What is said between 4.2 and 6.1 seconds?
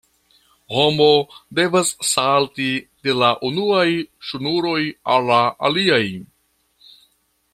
ŝnuroj al la aliaj.